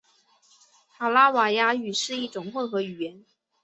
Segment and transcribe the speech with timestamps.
[0.97, 3.23] 卡拉瓦亚语是一种混合语言。